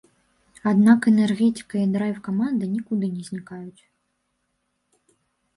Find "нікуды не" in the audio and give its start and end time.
2.75-3.23